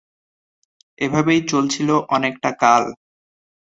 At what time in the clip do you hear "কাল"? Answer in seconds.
2.61-2.83